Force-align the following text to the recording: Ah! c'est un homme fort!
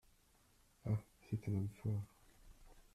Ah! 0.83 0.97
c'est 1.29 1.47
un 1.47 1.53
homme 1.53 1.69
fort! 1.83 2.03